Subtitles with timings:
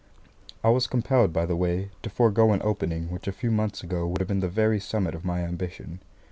[0.63, 4.07] I was compelled, by the way, to forego an opening which a few months ago
[4.07, 5.99] would have been the very summit of my ambition.